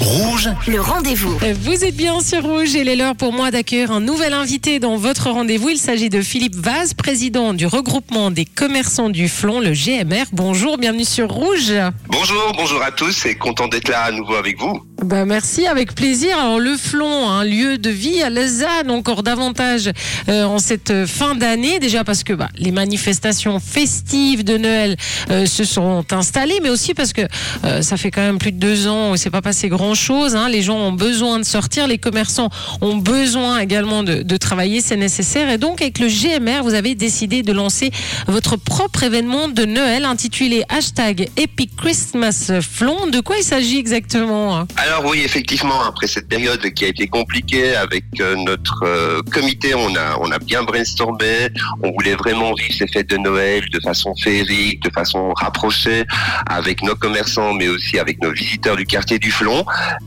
[0.00, 1.38] Rouge, Le rendez-vous.
[1.62, 4.80] Vous êtes bien sur Rouge et il est l'heure pour moi d'accueillir un nouvel invité
[4.80, 5.70] dans votre rendez-vous.
[5.70, 10.26] Il s'agit de Philippe Vaz, président du regroupement des commerçants du Flon, le GMR.
[10.32, 11.72] Bonjour, bienvenue sur Rouge.
[12.08, 14.87] Bonjour, bonjour à tous et content d'être là à nouveau avec vous.
[15.04, 16.36] Bah merci, avec plaisir.
[16.36, 19.90] Alors le Flon, un lieu de vie à Lausanne, encore davantage
[20.28, 24.96] euh, en cette fin d'année, déjà parce que bah, les manifestations festives de Noël
[25.30, 27.22] euh, se sont installées, mais aussi parce que
[27.64, 30.36] euh, ça fait quand même plus de deux ans où c'est pas passé grand chose.
[30.50, 34.96] Les gens ont besoin de sortir, les commerçants ont besoin également de, de travailler, c'est
[34.96, 35.48] nécessaire.
[35.48, 37.92] Et donc avec le GMR, vous avez décidé de lancer
[38.26, 43.06] votre propre événement de Noël intitulé hashtag Epic Christmas Flon.
[43.06, 44.66] De quoi il s'agit exactement hein?
[45.04, 49.94] Oui, effectivement, après cette période qui a été compliquée avec euh, notre euh, comité, on
[49.96, 51.48] a, on a bien brainstormé,
[51.82, 56.04] on voulait vraiment vivre ces fêtes de Noël de façon féerique, de façon rapprochée
[56.46, 59.64] avec nos commerçants, mais aussi avec nos visiteurs du quartier du Flon.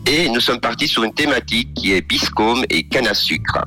[0.08, 3.60] Et nous sommes partis sur une thématique qui est biscôme et canne à sucre.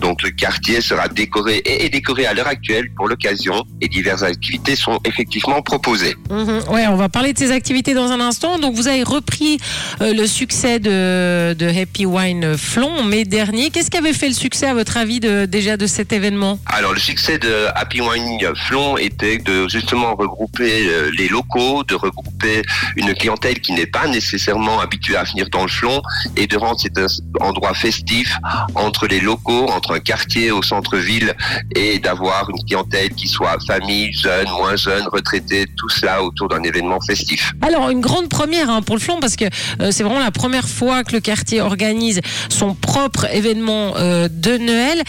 [0.00, 4.22] Donc le quartier sera décoré et est décoré à l'heure actuelle pour l'occasion et diverses
[4.22, 6.16] activités sont effectivement proposées.
[6.30, 6.62] Mhm.
[6.70, 8.58] Ouais, on va parler de ces activités dans un instant.
[8.58, 9.58] Donc, vous avez repris
[10.00, 13.70] euh, le succès de, de Happy Wine Flon en mai dernier.
[13.70, 16.60] Qu'est-ce qui avait fait le succès, à votre avis, de, déjà de cet événement?
[16.66, 18.38] Alors le succès de Happy Wine
[18.68, 22.62] Flon était de justement regrouper euh, les locaux, de regrouper
[22.96, 26.00] une clientèle qui n'est pas nécessairement habituée à venir dans le Flon
[26.36, 26.98] et de rendre cet
[27.40, 28.36] endroit festif
[28.76, 31.34] entre les locaux, entre un quartier au centre-ville
[31.74, 36.62] et d'avoir une clientèle qui soit famille, jeune, moins jeune, retraité, tout cela autour d'un
[36.62, 37.52] événement festif.
[37.62, 39.46] Alors, une grande première hein, pour le Flon, parce que
[39.80, 44.58] euh, c'est vraiment la première fois que le quartier organise son propre événement euh, de
[44.58, 45.02] Noël.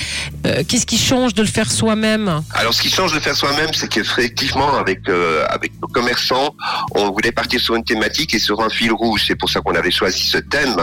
[0.46, 2.42] Euh, Qu'est-ce qui change de le faire soi-même?
[2.54, 6.56] Alors, ce qui change de faire soi-même, c'est qu'effectivement, avec euh, avec nos commerçants,
[6.96, 9.24] on voulait partir sur une thématique et sur un fil rouge.
[9.28, 10.78] C'est pour ça qu'on avait choisi ce thème.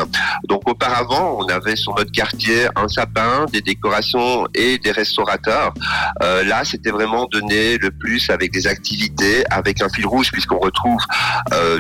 [0.49, 5.73] Donc, auparavant, on avait sur notre quartier un sapin, des décorations et des restaurateurs.
[6.21, 11.01] Là, c'était vraiment donner le plus avec des activités, avec un fil rouge, puisqu'on retrouve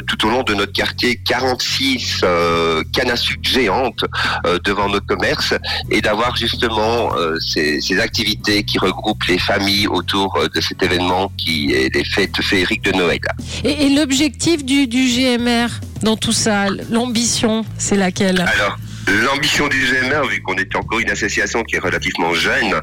[0.06, 2.22] tout au long de notre quartier 46
[2.70, 4.04] euh, cannes à sucre géantes
[4.46, 5.54] euh, devant notre commerce,
[5.90, 11.24] et d'avoir justement euh, ces, ces activités qui regroupent les familles autour de cet événement
[11.36, 13.20] qui est les fêtes féeriques de Noël.
[13.64, 15.68] Et, et l'objectif du, du GMR
[16.02, 18.40] dans tout ça, l'ambition, c'est laquelle?
[18.40, 18.76] Alors,
[19.08, 22.74] l'ambition du GMR, vu qu'on est encore une association qui est relativement jeune,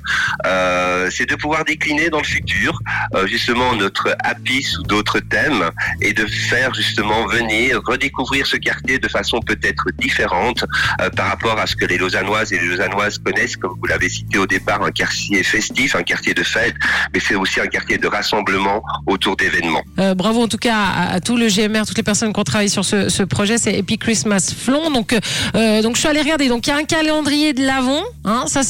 [0.46, 2.80] euh, c'est de pouvoir décliner dans le futur
[3.16, 5.70] euh, justement notre happy sous d'autres thèmes
[6.02, 10.66] et de faire justement venir redécouvrir ce quartier de façon peut-être différente
[11.02, 14.10] euh, par rapport à ce que les Lausannoises et les Lausannoises connaissent, comme vous l'avez
[14.10, 16.76] cité au départ, un quartier festif, un quartier de fête,
[17.14, 19.84] mais c'est aussi un quartier de rassemblement autour d'événements.
[20.16, 22.86] Bravo en tout cas à, tout le GMR, toutes les personnes qui ont travaillé sur
[22.86, 23.58] ce, projet.
[23.58, 24.90] C'est Epic Christmas Flon.
[24.92, 25.16] Donc,
[25.54, 26.48] donc je suis regarder.
[26.50, 28.04] Donc il y a un calendrier de l'avant.
[28.26, 28.64] Hein, ça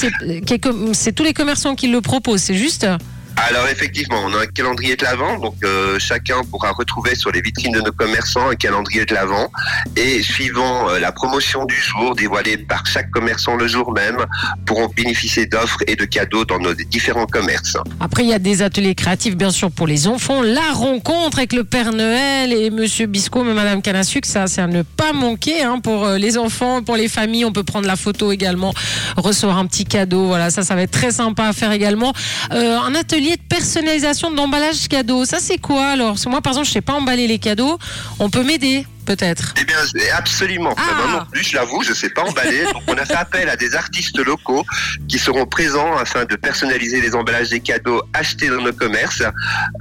[0.59, 2.41] comme- c'est tous les commerçants qui le proposent.
[2.41, 2.87] C'est juste.
[3.37, 7.41] Alors effectivement, on a un calendrier de l'Avent, donc euh, chacun pourra retrouver sur les
[7.41, 9.51] vitrines de nos commerçants un calendrier de l'Avent
[9.95, 14.17] et suivant euh, la promotion du jour dévoilée par chaque commerçant le jour même,
[14.65, 17.77] pourront bénéficier d'offres et de cadeaux dans nos différents commerces.
[17.99, 20.41] Après, il y a des ateliers créatifs, bien sûr, pour les enfants.
[20.41, 24.67] La rencontre avec le Père Noël et Monsieur Biscombe et Madame Canasuc, ça, c'est à
[24.67, 27.45] ne pas manquer hein, pour euh, les enfants, pour les familles.
[27.45, 28.73] On peut prendre la photo également,
[29.15, 30.25] recevoir un petit cadeau.
[30.25, 32.13] Voilà, ça, ça va être très sympa à faire également.
[32.49, 35.25] Un atelier de personnalisation d'emballage cadeau.
[35.25, 36.11] Ça, c'est quoi alors?
[36.11, 37.77] Parce moi, par exemple, je sais pas emballer les cadeaux.
[38.19, 39.53] On peut m'aider, peut-être.
[39.59, 39.77] Eh bien,
[40.15, 40.75] absolument.
[40.77, 40.81] Ah.
[40.97, 42.63] Moi non plus, je l'avoue, je sais pas emballer.
[42.73, 44.65] Donc, on a fait appel à des artistes locaux
[45.07, 49.23] qui seront présents afin de personnaliser les emballages des cadeaux achetés dans nos commerces.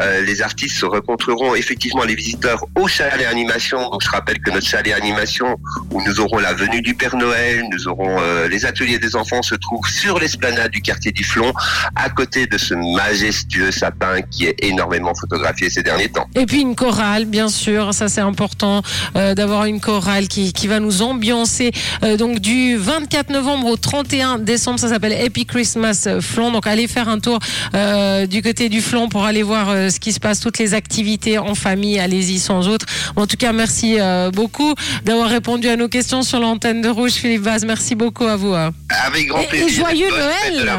[0.01, 3.91] Euh, les artistes se rencontreront effectivement les visiteurs au chalet animation.
[3.91, 5.57] Donc, je rappelle que notre chalet animation,
[5.91, 9.43] où nous aurons la venue du Père Noël, nous aurons euh, les ateliers des enfants,
[9.43, 11.53] se trouve sur l'esplanade du quartier du Flon,
[11.97, 16.27] à côté de ce majestueux sapin qui est énormément photographié ces derniers temps.
[16.37, 18.83] Et puis une chorale, bien sûr, ça c'est important
[19.17, 21.73] euh, d'avoir une chorale qui, qui va nous ambiancer.
[22.05, 26.53] Euh, donc du 24 novembre au 31 décembre, ça s'appelle Happy Christmas Flon.
[26.53, 27.39] Donc allez faire un tour
[27.75, 30.75] euh, du côté du Flon pour aller voir euh, ce qui se passe, toutes les
[30.75, 31.99] activités en famille.
[31.99, 32.87] Allez-y sans autre.
[33.17, 34.75] En tout cas, merci euh, beaucoup
[35.05, 37.65] d'avoir répondu à nos questions sur l'antenne de Rouge, Philippe Vaz.
[37.65, 38.55] Merci beaucoup à vous.
[38.55, 38.71] hein.
[39.05, 39.85] Avec grand Et- et plaisir.
[39.85, 40.71] joyeux Noël.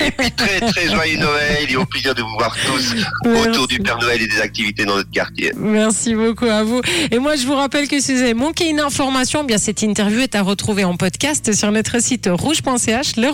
[0.00, 2.94] Et puis très très joyeux Noël et au plaisir de vous voir tous
[3.24, 3.48] Merci.
[3.48, 5.52] autour du Père Noël et des activités dans notre quartier.
[5.56, 6.80] Merci beaucoup à vous.
[7.10, 9.82] Et moi, je vous rappelle que si vous avez manqué une information, eh bien cette
[9.82, 13.16] interview est à retrouver en podcast sur notre site rouge.ch.
[13.16, 13.28] Le